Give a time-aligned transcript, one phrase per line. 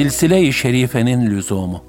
[0.00, 1.84] Silsile-i Şerife'nin lüzumu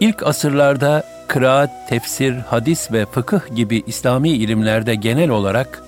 [0.00, 5.82] İlk asırlarda kıraat, tefsir, hadis ve fıkıh gibi İslami ilimlerde genel olarak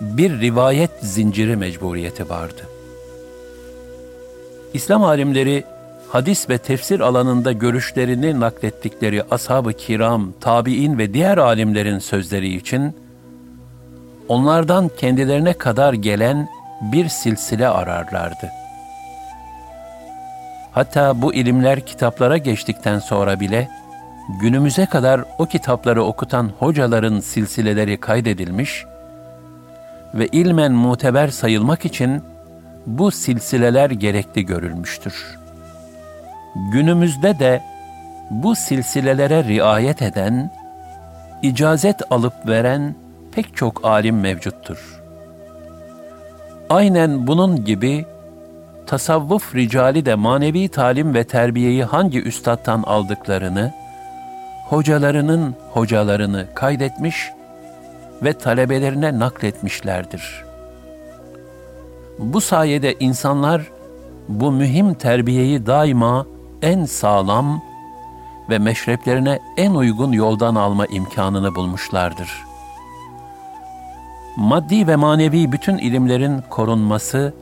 [0.00, 2.68] bir rivayet zinciri mecburiyeti vardı.
[4.74, 5.64] İslam alimleri
[6.08, 12.96] hadis ve tefsir alanında görüşlerini naklettikleri ashab-ı kiram, tabi'in ve diğer alimlerin sözleri için
[14.28, 16.48] onlardan kendilerine kadar gelen
[16.92, 18.61] bir silsile ararlardı.''
[20.72, 23.68] Hatta bu ilimler kitaplara geçtikten sonra bile
[24.40, 28.84] günümüze kadar o kitapları okutan hocaların silsileleri kaydedilmiş
[30.14, 32.22] ve ilmen muteber sayılmak için
[32.86, 35.38] bu silsileler gerekli görülmüştür.
[36.72, 37.62] Günümüzde de
[38.30, 40.50] bu silsilelere riayet eden,
[41.42, 42.94] icazet alıp veren
[43.32, 45.02] pek çok alim mevcuttur.
[46.70, 48.06] Aynen bunun gibi
[48.86, 53.72] tasavvuf ricali de manevi talim ve terbiyeyi hangi üstattan aldıklarını,
[54.68, 57.30] hocalarının hocalarını kaydetmiş
[58.22, 60.44] ve talebelerine nakletmişlerdir.
[62.18, 63.62] Bu sayede insanlar
[64.28, 66.26] bu mühim terbiyeyi daima
[66.62, 67.62] en sağlam
[68.50, 72.30] ve meşreplerine en uygun yoldan alma imkanını bulmuşlardır.
[74.36, 77.34] Maddi ve manevi bütün ilimlerin korunması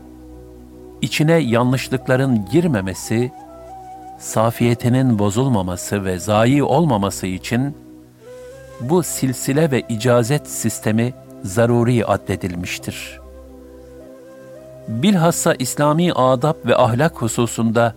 [1.02, 3.32] içine yanlışlıkların girmemesi,
[4.18, 7.76] safiyetinin bozulmaması ve zayi olmaması için
[8.80, 13.20] bu silsile ve icazet sistemi zaruri addedilmiştir.
[14.88, 17.94] Bilhassa İslami adab ve ahlak hususunda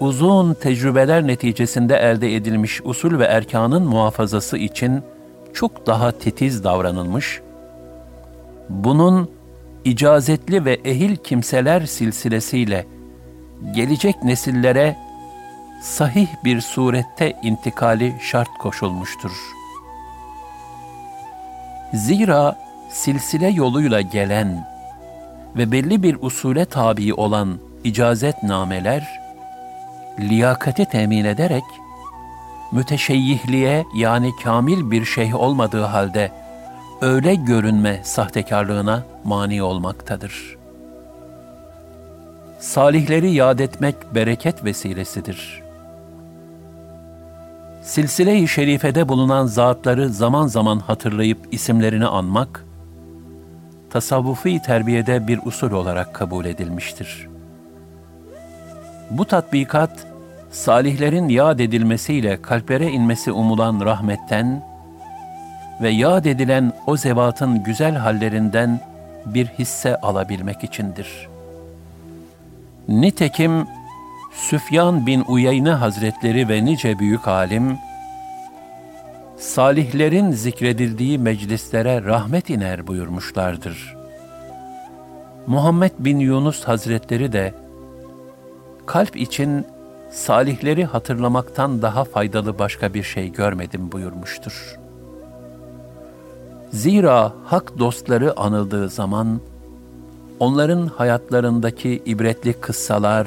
[0.00, 5.02] uzun tecrübeler neticesinde elde edilmiş usul ve erkanın muhafazası için
[5.52, 7.40] çok daha titiz davranılmış,
[8.68, 9.30] bunun
[9.84, 12.86] icazetli ve ehil kimseler silsilesiyle
[13.74, 14.96] gelecek nesillere
[15.82, 19.32] sahih bir surette intikali şart koşulmuştur.
[21.94, 22.58] Zira
[22.90, 24.68] silsile yoluyla gelen
[25.56, 29.20] ve belli bir usule tabi olan icazet nameler,
[30.20, 31.64] liyakati temin ederek,
[32.72, 36.32] müteşeyyihliğe yani kamil bir şeyh olmadığı halde,
[37.00, 40.56] öyle görünme sahtekarlığına mani olmaktadır.
[42.58, 45.62] Salihleri yad etmek bereket vesilesidir.
[47.82, 52.64] Silsile-i şerifede bulunan zatları zaman zaman hatırlayıp isimlerini anmak,
[53.90, 57.28] tasavvufi terbiyede bir usul olarak kabul edilmiştir.
[59.10, 60.06] Bu tatbikat,
[60.50, 64.67] salihlerin yad edilmesiyle kalplere inmesi umulan rahmetten
[65.80, 68.80] ve yad edilen o zevatın güzel hallerinden
[69.26, 71.28] bir hisse alabilmek içindir.
[72.88, 73.66] Nitekim
[74.32, 77.78] Süfyan bin Uyeyne Hazretleri ve nice büyük alim,
[79.38, 83.96] salihlerin zikredildiği meclislere rahmet iner buyurmuşlardır.
[85.46, 87.54] Muhammed bin Yunus Hazretleri de,
[88.86, 89.66] kalp için
[90.10, 94.77] salihleri hatırlamaktan daha faydalı başka bir şey görmedim buyurmuştur.''
[96.70, 99.40] Zira hak dostları anıldığı zaman
[100.40, 103.26] onların hayatlarındaki ibretli kıssalar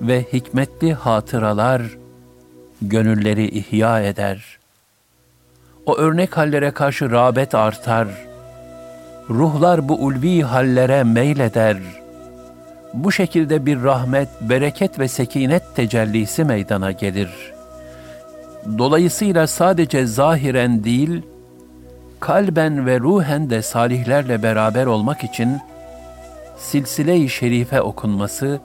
[0.00, 1.82] ve hikmetli hatıralar
[2.82, 4.58] gönülleri ihya eder.
[5.86, 8.08] O örnek hallere karşı rağbet artar.
[9.30, 11.76] Ruhlar bu ulvi hallere meyleder.
[12.94, 17.30] Bu şekilde bir rahmet, bereket ve sekinet tecellisi meydana gelir.
[18.78, 21.22] Dolayısıyla sadece zahiren değil,
[22.20, 25.60] kalben ve ruhen de salihlerle beraber olmak için
[26.58, 28.60] silsile-i şerife okunması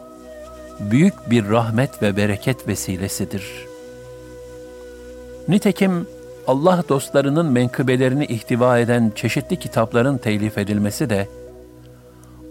[0.80, 3.44] büyük bir rahmet ve bereket vesilesidir.
[5.48, 6.07] Nitekim
[6.48, 11.27] Allah dostlarının menkıbelerini ihtiva eden çeşitli kitapların telif edilmesi de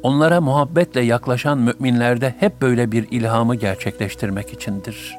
[0.02, 5.16] onlara muhabbetle yaklaşan müminlerde hep böyle bir ilhamı gerçekleştirmek içindir.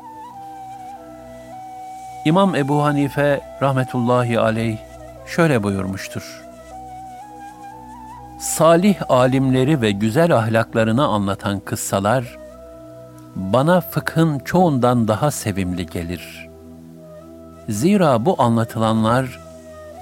[2.26, 4.91] İmam Ebu Hanife rahmetullahi aleyh
[5.26, 6.42] şöyle buyurmuştur.
[8.40, 12.38] Salih alimleri ve güzel ahlaklarını anlatan kıssalar,
[13.36, 16.50] bana fıkhın çoğundan daha sevimli gelir.
[17.70, 19.40] Zira bu anlatılanlar,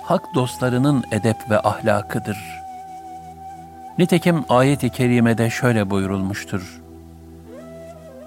[0.03, 2.37] hak dostlarının edep ve ahlakıdır.
[3.97, 6.81] Nitekim ayet-i kerimede şöyle buyurulmuştur.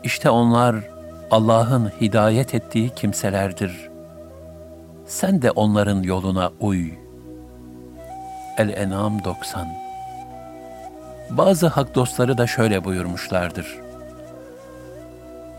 [0.02, 0.76] İşte onlar
[1.30, 3.91] Allah'ın hidayet ettiği kimselerdir.
[5.12, 6.90] Sen de onların yoluna uy.
[8.58, 9.68] El-En'am 90
[11.30, 13.78] Bazı hak dostları da şöyle buyurmuşlardır.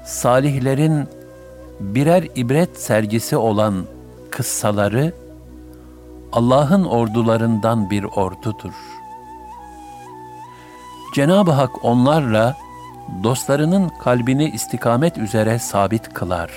[0.05, 1.07] Salihlerin
[1.79, 3.85] birer ibret sergisi olan
[4.31, 5.13] kıssaları
[6.31, 8.73] Allah'ın ordularından bir ordudur.
[11.15, 12.57] Cenab-ı Hak onlarla
[13.23, 16.51] dostlarının kalbini istikamet üzere sabit kılar.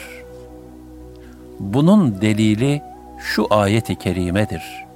[1.60, 2.82] Bunun delili
[3.19, 4.87] şu ayet-i kerimedir.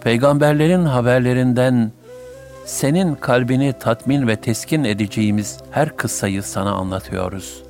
[0.00, 1.92] Peygamberlerin haberlerinden
[2.66, 7.62] senin kalbini tatmin ve teskin edeceğimiz her kıssayı sana anlatıyoruz.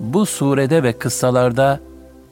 [0.00, 1.80] Bu surede ve kıssalarda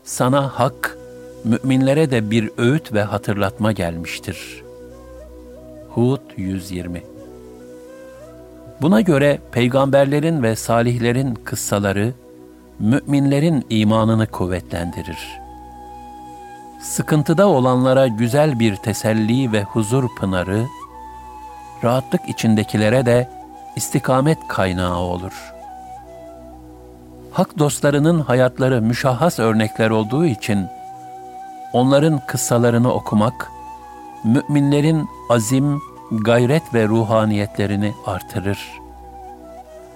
[0.04, 0.98] sana hak,
[1.44, 4.62] müminlere de bir öğüt ve hatırlatma gelmiştir.
[5.88, 7.02] Hud 120
[8.80, 12.12] Buna göre peygamberlerin ve salihlerin kıssaları,
[12.78, 15.40] müminlerin imanını kuvvetlendirir.
[16.80, 20.66] Sıkıntıda olanlara güzel bir teselli ve huzur pınarı,
[21.84, 23.30] rahatlık içindekilere de
[23.76, 25.52] istikamet kaynağı olur.
[27.32, 30.66] Hak dostlarının hayatları müşahhas örnekler olduğu için,
[31.72, 33.52] onların kıssalarını okumak,
[34.24, 35.80] müminlerin azim,
[36.10, 38.80] gayret ve ruhaniyetlerini artırır.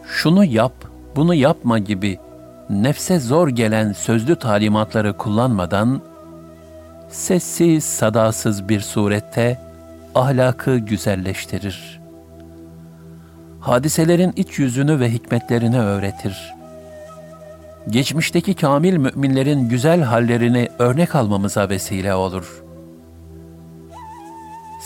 [0.08, 0.72] Şunu yap,
[1.16, 2.18] bunu yapma gibi
[2.70, 6.00] nefse zor gelen sözlü talimatları kullanmadan,
[7.08, 9.58] sessiz, sadasız bir surette
[10.14, 12.00] ahlakı güzelleştirir.
[13.60, 16.54] Hadiselerin iç yüzünü ve hikmetlerini öğretir.
[17.90, 22.66] Geçmişteki kamil müminlerin güzel hallerini örnek almamıza vesile olur.''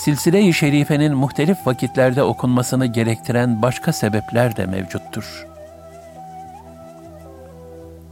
[0.00, 5.50] Silsile-i Şerife'nin muhtelif vakitlerde okunmasını gerektiren başka sebepler de mevcuttur.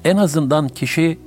[0.08, 1.19] En azından kişi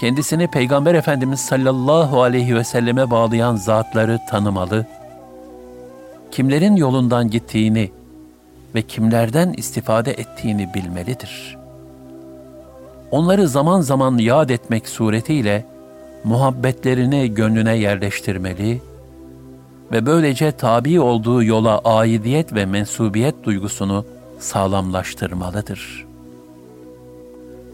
[0.00, 4.86] kendisini Peygamber Efendimiz sallallahu aleyhi ve selleme bağlayan zatları tanımalı,
[6.30, 7.90] kimlerin yolundan gittiğini
[8.74, 11.58] ve kimlerden istifade ettiğini bilmelidir.
[13.10, 15.66] Onları zaman zaman yad etmek suretiyle
[16.24, 18.82] muhabbetlerini gönlüne yerleştirmeli
[19.92, 24.04] ve böylece tabi olduğu yola aidiyet ve mensubiyet duygusunu
[24.38, 26.11] sağlamlaştırmalıdır.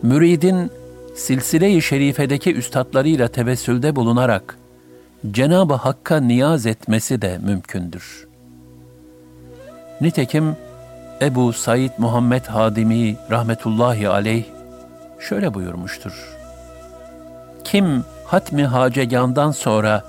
[0.03, 0.71] Müridin
[1.15, 4.59] silsile-i şerifedeki üstadlarıyla tevessülde bulunarak
[5.31, 8.29] Cenab-ı Hakk'a niyaz etmesi de mümkündür.
[10.01, 10.57] Nitekim
[11.23, 14.45] Ebu Said Muhammed Hadimi rahmetullahi aleyh
[15.21, 16.37] şöyle buyurmuştur.
[17.65, 20.05] Kim hatmi hacegandan sonra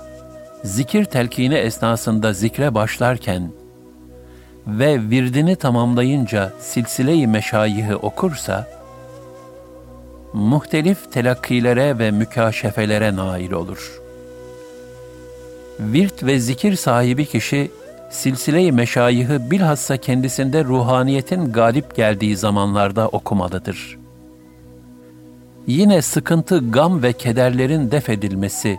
[0.64, 3.50] zikir telkini esnasında zikre başlarken
[4.66, 8.66] ve virdini tamamlayınca silsile-i meşayihi okursa,
[10.32, 14.00] muhtelif telakkilere ve mükaşefelere nail olur.
[15.80, 17.70] Virt ve zikir sahibi kişi,
[18.10, 23.98] silsile-i meşayihi bilhassa kendisinde ruhaniyetin galip geldiği zamanlarda okumalıdır.
[25.66, 28.78] Yine sıkıntı, gam ve kederlerin def edilmesi,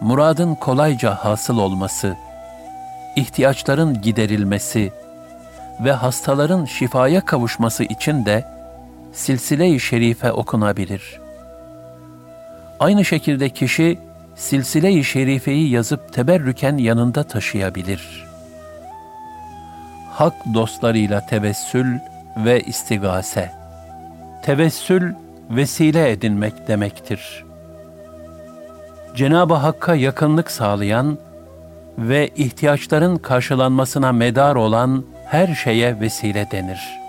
[0.00, 2.16] muradın kolayca hasıl olması,
[3.16, 4.92] ihtiyaçların giderilmesi
[5.84, 8.55] ve hastaların şifaya kavuşması için de
[9.16, 11.20] silsile-i şerife okunabilir.
[12.80, 13.98] Aynı şekilde kişi
[14.34, 18.26] silsile-i şerifeyi yazıp teberrüken yanında taşıyabilir.
[20.12, 21.86] Hak dostlarıyla tevessül
[22.36, 23.52] ve istigase.
[24.42, 25.14] Tevessül
[25.50, 27.46] vesile edinmek demektir.''
[29.16, 31.18] Cenab-ı Hakk'a yakınlık sağlayan
[31.98, 37.05] ve ihtiyaçların karşılanmasına medar olan her şeye vesile denir.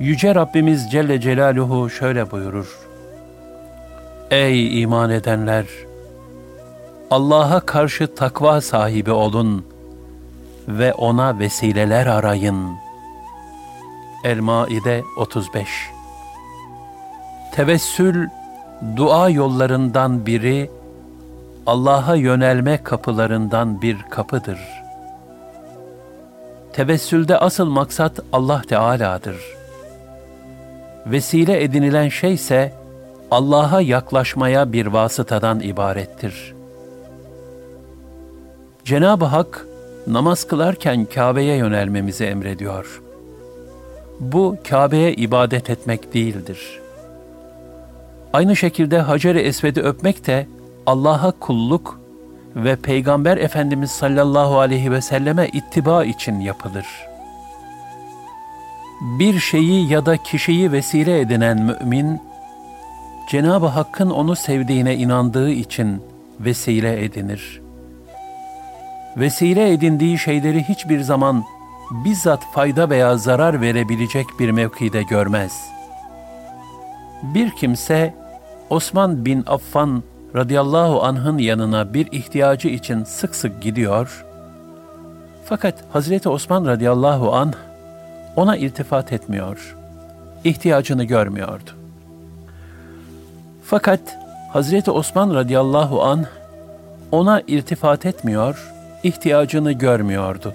[0.00, 2.78] Yüce Rabbimiz Celle Celaluhu şöyle buyurur.
[4.30, 5.66] Ey iman edenler!
[7.10, 9.66] Allah'a karşı takva sahibi olun
[10.68, 12.76] ve ona vesileler arayın.
[14.24, 15.68] El-Maide 35
[17.52, 18.28] Tevessül
[18.96, 20.70] dua yollarından biri
[21.66, 24.58] Allah'a yönelme kapılarından bir kapıdır.
[26.72, 29.55] Tevessülde asıl maksat Allah Teala'dır.
[31.06, 32.72] Vesile edinilen şey ise
[33.30, 36.54] Allah'a yaklaşmaya bir vasıtadan ibarettir.
[38.84, 39.66] Cenab-ı Hak
[40.06, 43.02] namaz kılarken Kabe'ye yönelmemizi emrediyor.
[44.20, 46.80] Bu Kabe'ye ibadet etmek değildir.
[48.32, 50.46] Aynı şekilde Hacer-i Esved'i öpmek de
[50.86, 52.00] Allah'a kulluk
[52.56, 56.86] ve Peygamber Efendimiz sallallahu aleyhi ve selleme ittiba için yapılır.
[59.00, 62.20] Bir şeyi ya da kişiyi vesile edinen mümin,
[63.28, 66.02] Cenab-ı Hakk'ın onu sevdiğine inandığı için
[66.40, 67.60] vesile edinir.
[69.16, 71.44] Vesile edindiği şeyleri hiçbir zaman
[71.90, 75.52] bizzat fayda veya zarar verebilecek bir mevkide görmez.
[77.22, 78.14] Bir kimse
[78.70, 80.02] Osman bin Affan
[80.34, 84.24] radıyallahu anh'ın yanına bir ihtiyacı için sık sık gidiyor.
[85.44, 87.52] Fakat Hazreti Osman radıyallahu anh
[88.36, 89.76] ona iltifat etmiyor.
[90.44, 91.70] İhtiyacını görmüyordu.
[93.64, 94.00] Fakat
[94.52, 96.24] Hazreti Osman radıyallahu anh
[97.12, 100.54] ona iltifat etmiyor, ihtiyacını görmüyordu.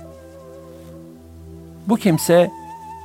[1.87, 2.51] Bu kimse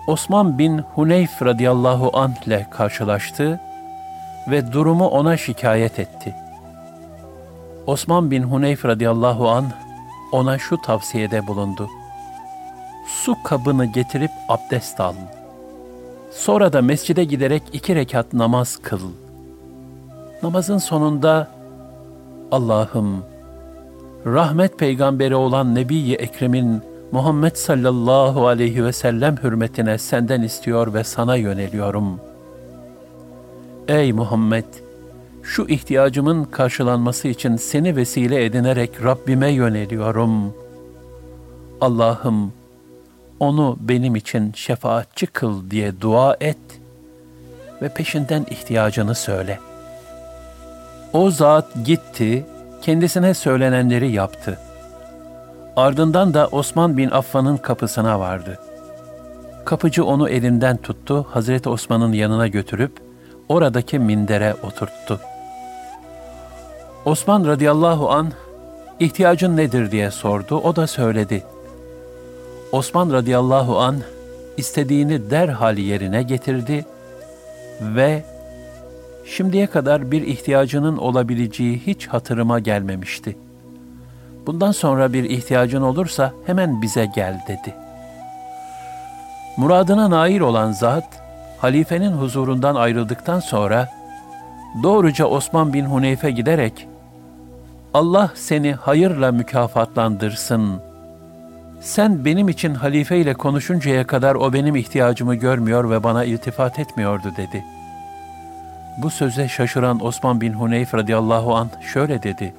[0.06, 3.61] Osman bin Huneyf radıyallahu anh ile karşılaştı
[4.50, 6.35] ve durumu ona şikayet etti.
[7.87, 9.64] Osman bin Huneyf radıyallahu an
[10.33, 11.88] ona şu tavsiyede bulundu.
[13.07, 15.15] Su kabını getirip abdest al.
[16.33, 19.01] Sonra da mescide giderek iki rekat namaz kıl.
[20.43, 21.49] Namazın sonunda
[22.51, 23.25] Allah'ım
[24.27, 26.83] rahmet peygamberi olan Nebi-i Ekrem'in
[27.13, 32.21] Muhammed sallallahu aleyhi ve sellem hürmetine senden istiyor ve sana yöneliyorum.
[33.89, 34.65] Ey Muhammed!
[35.43, 40.55] Şu ihtiyacımın karşılanması için seni vesile edinerek Rabbime yöneliyorum.
[41.81, 42.53] Allah'ım,
[43.40, 46.59] onu benim için şefaatçi kıl diye dua et
[47.83, 49.59] ve peşinden ihtiyacını söyle.
[51.12, 52.47] O zat gitti,
[52.83, 54.59] kendisine söylenenleri yaptı.
[55.76, 58.59] Ardından da Osman bin Affan'ın kapısına vardı.
[59.64, 62.93] Kapıcı onu elinden tuttu, Hazreti Osman'ın yanına götürüp
[63.49, 65.21] oradaki mindere oturttu.
[67.05, 68.33] Osman radıyallahu an
[69.00, 70.57] ihtiyacın nedir diye sordu.
[70.59, 71.43] O da söyledi.
[72.73, 73.96] Osman radıyallahu an
[74.56, 76.85] istediğini derhal yerine getirdi
[77.80, 78.25] ve
[79.25, 83.37] şimdiye kadar bir ihtiyacının olabileceği hiç hatırıma gelmemişti.
[84.46, 87.75] Bundan sonra bir ihtiyacın olursa hemen bize gel dedi.
[89.56, 91.23] Muradına nail olan zat,
[91.58, 93.88] halifenin huzurundan ayrıldıktan sonra
[94.82, 96.88] doğruca Osman bin Huneyfe giderek
[97.94, 100.80] Allah seni hayırla mükafatlandırsın.
[101.87, 107.33] Sen benim için halife ile konuşuncaya kadar o benim ihtiyacımı görmüyor ve bana iltifat etmiyordu
[107.37, 107.64] dedi.
[108.99, 112.55] Bu söze şaşıran Osman bin Huneyf radıyallahu an şöyle dedi.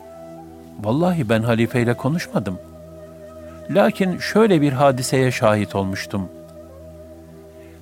[0.84, 2.60] Vallahi ben halife ile konuşmadım.
[3.70, 6.30] Lakin şöyle bir hadiseye şahit olmuştum.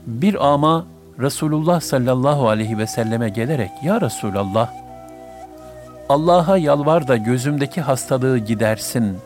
[0.08, 0.86] Bir ama
[1.20, 4.70] Resulullah sallallahu aleyhi ve selleme gelerek, Ya Resulallah,
[6.10, 9.18] Allah'a yalvar da gözümdeki hastalığı gidersin.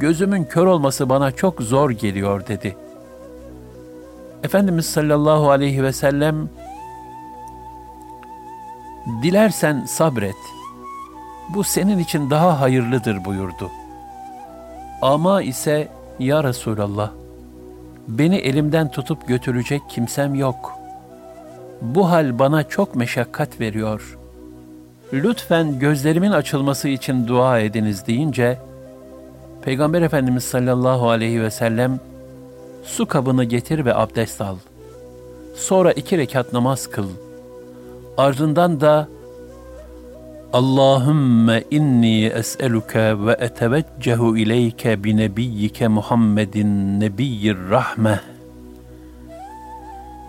[0.00, 2.76] Gözümün kör olması bana çok zor geliyor dedi.
[4.42, 6.48] Efendimiz sallallahu aleyhi ve sellem
[9.22, 10.36] Dilersen sabret.
[11.54, 13.70] Bu senin için daha hayırlıdır buyurdu.
[15.02, 15.88] Ama ise
[16.18, 17.10] ya Resulallah
[18.08, 20.72] beni elimden tutup götürecek kimsem yok.
[21.80, 24.26] Bu hal bana çok meşakkat veriyor.''
[25.12, 28.58] lütfen gözlerimin açılması için dua ediniz deyince,
[29.66, 32.00] Peygamber Efendimiz sallallahu aleyhi ve sellem
[32.84, 34.56] su kabını getir ve abdest al.
[35.54, 37.08] Sonra iki rekat namaz kıl.
[38.16, 39.08] Ardından da
[40.52, 48.20] Allahümme inni es'eluke ve eteveccehu ileyke bi nebiyyike Muhammedin nebiyyir rahme.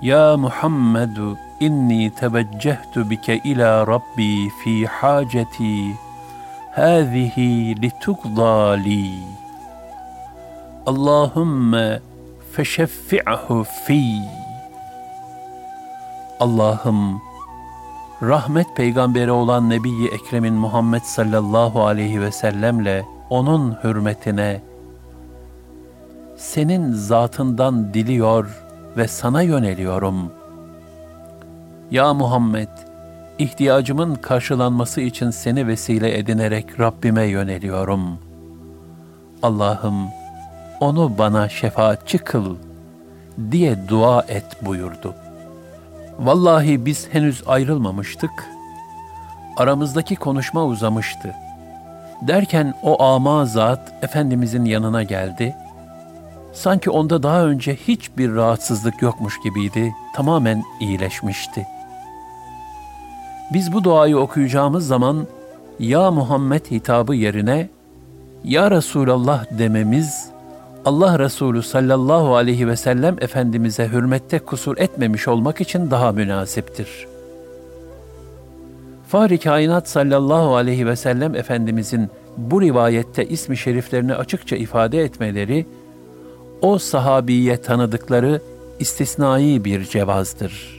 [0.01, 6.06] Ya Muhammedu inni teveccehtu bike ila Rabbi fi haceti
[6.77, 9.09] hâzihi litugdali.
[10.85, 11.99] Allahümme
[12.51, 14.19] feşeffi'hu fi.
[16.39, 17.21] Allah'ım
[18.21, 24.61] rahmet peygamberi olan nebi Ekrem'in Muhammed sallallahu aleyhi ve sellemle onun hürmetine
[26.35, 28.63] senin zatından diliyor
[28.97, 30.31] ve sana yöneliyorum.
[31.91, 32.69] Ya Muhammed
[33.39, 38.19] ihtiyacımın karşılanması için seni vesile edinerek Rabbime yöneliyorum.
[39.43, 40.07] Allah'ım
[40.79, 42.55] onu bana şefaatçi kıl
[43.51, 45.15] diye dua et buyurdu.
[46.19, 48.31] Vallahi biz henüz ayrılmamıştık.
[49.57, 51.35] Aramızdaki konuşma uzamıştı.
[52.21, 55.55] Derken o ama zat Efendimizin yanına geldi.
[56.53, 59.93] Sanki onda daha önce hiçbir rahatsızlık yokmuş gibiydi.
[60.15, 61.76] Tamamen iyileşmişti.''
[63.53, 65.27] Biz bu duayı okuyacağımız zaman
[65.79, 67.69] ya Muhammed hitabı yerine
[68.43, 70.29] ya Resulallah dememiz
[70.85, 77.07] Allah Resulü sallallahu aleyhi ve sellem Efendimiz'e hürmette kusur etmemiş olmak için daha münasiptir.
[79.07, 85.65] Fahri Kainat sallallahu aleyhi ve sellem Efendimizin bu rivayette ismi şeriflerini açıkça ifade etmeleri,
[86.61, 88.41] o sahabiye tanıdıkları
[88.79, 90.76] istisnai bir cevazdır.''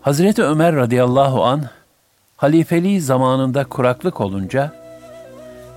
[0.00, 1.62] Hazreti Ömer radıyallahu an
[2.36, 4.72] halifeliği zamanında kuraklık olunca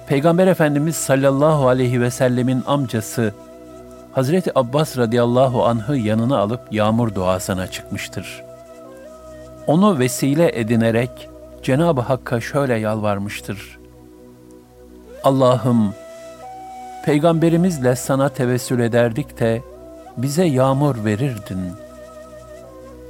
[0.08, 3.34] Peygamber Efendimiz sallallahu aleyhi ve sellemin amcası
[4.12, 8.44] Hazreti Abbas radıyallahu anh'ı yanına alıp yağmur duasına çıkmıştır.
[9.68, 11.30] Onu vesile edinerek
[11.64, 13.80] Cenab-ı Hakk'a şöyle yalvarmıştır.
[15.24, 15.94] Allah'ım,
[17.06, 19.62] Peygamberimizle sana tevessül ederdik de
[20.18, 21.72] bize yağmur verirdin.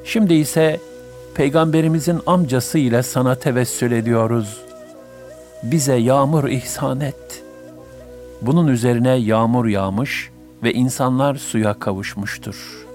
[0.05, 0.79] Şimdi ise
[1.35, 4.61] Peygamberimizin amcası ile sana tevessül ediyoruz.
[5.63, 7.43] Bize yağmur ihsan et.
[8.41, 10.29] Bunun üzerine yağmur yağmış
[10.63, 12.85] ve insanlar suya kavuşmuştur.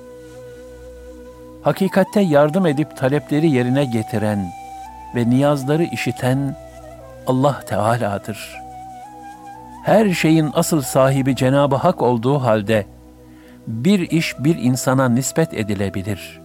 [1.62, 4.50] Hakikatte yardım edip talepleri yerine getiren
[5.14, 6.56] ve niyazları işiten
[7.26, 8.56] Allah Teala'dır.
[9.84, 12.86] Her şeyin asıl sahibi Cenab-ı Hak olduğu halde
[13.66, 16.40] bir iş bir insana nispet edilebilir.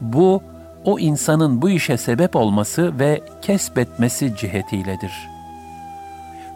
[0.00, 0.42] Bu,
[0.84, 5.12] o insanın bu işe sebep olması ve kesbetmesi cihetiyledir.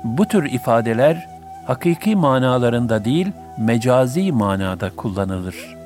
[0.05, 1.29] Bu tür ifadeler
[1.67, 5.77] hakiki manalarında değil, mecazi manada kullanılır.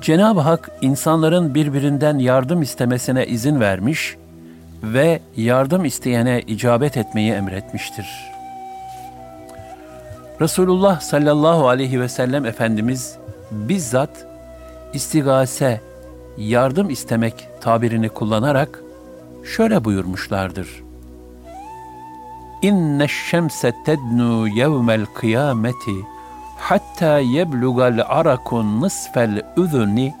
[0.00, 4.16] Cenab-ı Hak insanların birbirinden yardım istemesine izin vermiş
[4.82, 8.32] ve yardım isteyene icabet etmeyi emretmiştir.
[10.40, 13.16] Resulullah sallallahu aleyhi ve sellem Efendimiz
[13.50, 14.26] bizzat
[14.92, 15.80] istigase
[16.38, 18.82] yardım istemek tabirini kullanarak
[19.44, 20.82] şöyle buyurmuşlardır.
[22.62, 25.94] İnne şemse tednu yevmel kıyameti
[26.58, 30.14] hatta yeblugal arakun nisfel üzni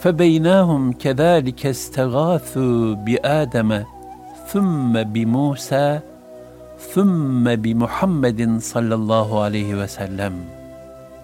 [0.00, 3.86] febeynahum kedalike istegathu bi Adem'e
[4.52, 6.02] thumme bi Musa
[6.94, 10.32] thumme bi Muhammedin sallallahu aleyhi ve sellem.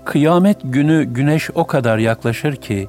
[0.04, 2.88] Kıyamet günü güneş o kadar yaklaşır ki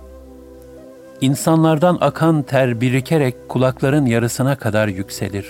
[1.22, 5.46] insanlardan akan ter birikerek kulakların yarısına kadar yükselir.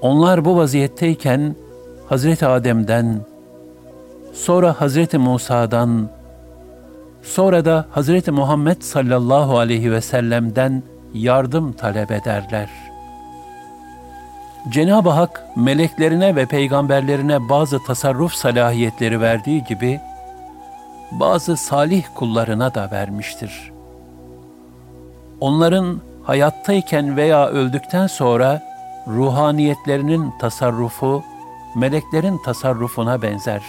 [0.00, 1.56] Onlar bu vaziyetteyken
[2.08, 3.20] Hazreti Adem'den,
[4.32, 6.08] sonra Hazreti Musa'dan,
[7.22, 10.82] sonra da Hazreti Muhammed sallallahu aleyhi ve sellem'den
[11.14, 12.68] yardım talep ederler.
[14.70, 20.00] Cenab-ı Hak meleklerine ve peygamberlerine bazı tasarruf salahiyetleri verdiği gibi,
[21.20, 23.72] bazı salih kullarına da vermiştir.
[25.40, 28.62] Onların hayattayken veya öldükten sonra
[29.08, 31.22] ruhaniyetlerinin tasarrufu
[31.76, 33.62] meleklerin tasarrufuna benzer.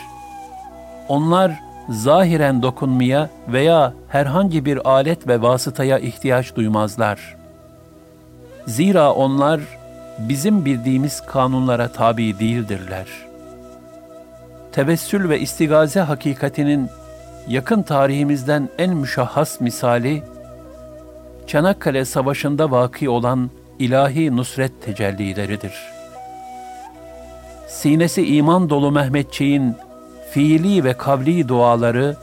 [1.08, 7.36] Onlar zahiren dokunmaya veya herhangi bir alet ve vasıtaya ihtiyaç duymazlar.
[8.68, 9.62] Zira onlar
[10.20, 13.08] bizim bildiğimiz kanunlara tabi değildirler.
[14.72, 16.90] Tevessül ve istigaze hakikatinin
[17.48, 20.24] yakın tarihimizden en müşahhas misali,
[21.48, 25.74] Çanakkale Savaşı'nda vaki olan ilahi nusret tecellileridir.
[27.68, 29.76] Sinesi iman dolu Mehmetçiğin
[30.32, 32.16] fiili ve kavli duaları,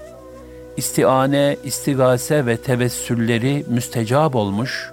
[0.77, 4.91] istiane, istigase ve tevessülleri müstecab olmuş,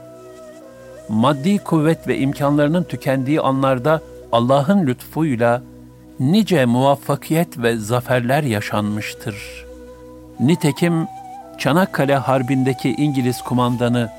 [1.09, 5.63] maddi kuvvet ve imkanlarının tükendiği anlarda Allah'ın lütfuyla
[6.19, 9.66] nice muvaffakiyet ve zaferler yaşanmıştır.''
[10.39, 11.07] Nitekim
[11.57, 14.09] Çanakkale Harbi'ndeki İngiliz kumandanı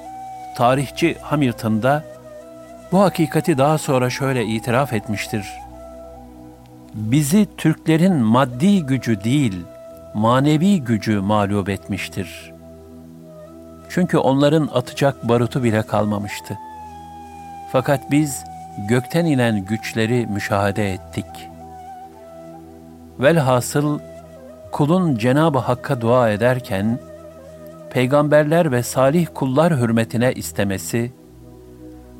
[0.57, 2.05] tarihçi Hamilton da
[2.93, 5.47] bu hakikati daha sonra şöyle itiraf etmiştir.
[6.95, 9.65] Bizi Türklerin maddi gücü değil,
[10.15, 12.53] manevi gücü mağlup etmiştir.
[13.89, 16.59] Çünkü onların atacak barutu bile kalmamıştı.
[17.73, 18.45] Fakat biz
[18.89, 21.49] gökten inen güçleri müşahede ettik.
[23.19, 23.99] Velhasıl
[24.73, 26.99] kulun Cenab-ı Hakk'a dua ederken,
[27.91, 31.13] peygamberler ve salih kullar hürmetine istemesi,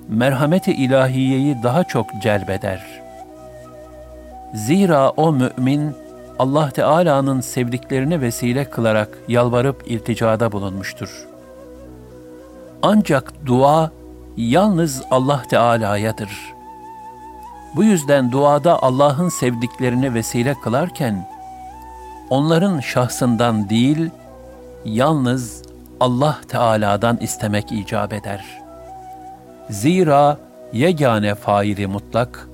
[0.09, 3.01] merhameti ilahiyeyi daha çok celbeder.
[4.55, 5.95] Zira o mümin,
[6.39, 11.27] Allah Teala'nın sevdiklerini vesile kılarak yalvarıp ilticada bulunmuştur.
[12.83, 13.91] Ancak dua
[14.37, 16.31] yalnız Allah Teala'yadır.
[17.77, 21.29] Bu yüzden duada Allah'ın sevdiklerini vesile kılarken,
[22.31, 24.11] onların şahsından değil,
[24.85, 25.63] yalnız
[26.01, 28.45] Allah Teala'dan istemek icap eder.
[29.71, 30.39] Zira
[30.73, 32.49] yegane faili mutlak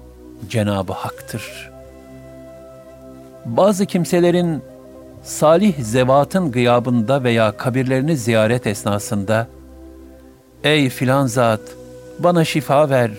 [0.49, 1.71] Cenab-ı Hak'tır.
[3.45, 4.63] Bazı kimselerin
[5.23, 9.47] salih zevatın gıyabında veya kabirlerini ziyaret esnasında
[10.65, 11.61] Ey filan zat,
[12.19, 13.11] bana şifa ver,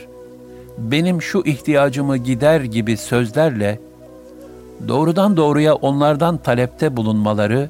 [0.77, 3.79] benim şu ihtiyacımı gider gibi sözlerle
[4.88, 7.69] doğrudan doğruya onlardan talepte bulunmaları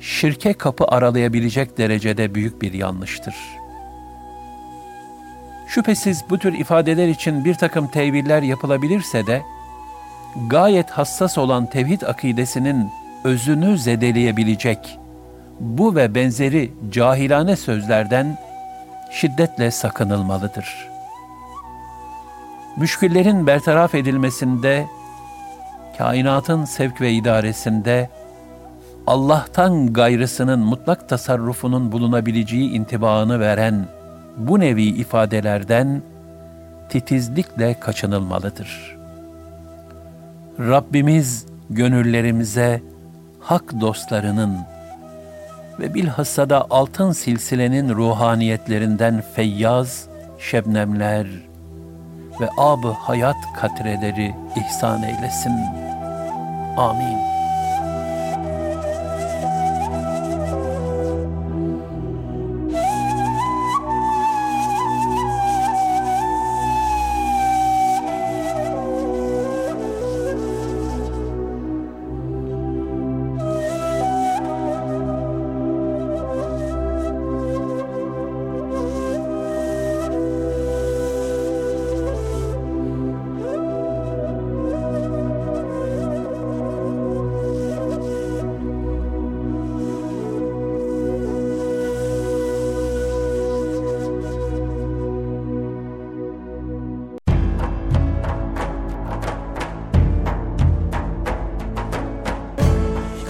[0.00, 3.34] şirke kapı aralayabilecek derecede büyük bir yanlıştır.
[5.68, 9.42] Şüphesiz bu tür ifadeler için bir takım teviller yapılabilirse de,
[10.46, 12.90] gayet hassas olan tevhid akidesinin
[13.24, 14.98] özünü zedeleyebilecek
[15.60, 18.38] bu ve benzeri cahilane sözlerden
[19.10, 20.88] şiddetle sakınılmalıdır.
[22.76, 24.86] Müşküllerin bertaraf edilmesinde,
[25.98, 28.08] kainatın sevk ve idaresinde,
[29.06, 33.86] Allah'tan gayrısının mutlak tasarrufunun bulunabileceği intibağını veren
[34.36, 36.02] bu nevi ifadelerden
[36.88, 38.98] titizlikle kaçınılmalıdır.
[40.58, 42.82] Rabbimiz gönüllerimize
[43.40, 44.56] hak dostlarının
[45.80, 50.08] ve bilhassa da altın silsilenin ruhaniyetlerinden feyyaz,
[50.38, 51.26] şebnemler
[52.40, 55.87] ve ab hayat katreleri ihsan eylesin.
[56.78, 57.37] 阿弥。